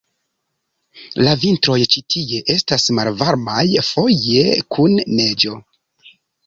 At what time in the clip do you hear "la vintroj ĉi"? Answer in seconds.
1.27-2.03